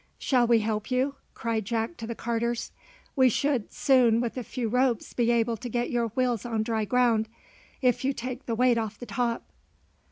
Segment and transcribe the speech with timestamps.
[0.17, 2.71] "Shall we help you?" cried Jack to the carters.
[3.15, 6.85] "We should soon with a few ropes be able to get your wheels on dry
[6.85, 7.29] ground,
[7.83, 9.43] if you take the weight off the top."